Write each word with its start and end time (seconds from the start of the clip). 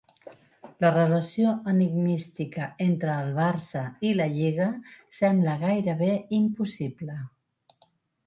La 0.83 0.89
relació 0.93 1.51
enigmística 1.73 2.69
entre 2.85 3.11
el 3.25 3.29
"Barça" 3.39 3.83
i 4.11 4.15
la 4.21 4.27
"lliga" 4.37 4.69
sembla 5.19 5.55
gairebé 5.65 6.11
impossible. 6.39 7.19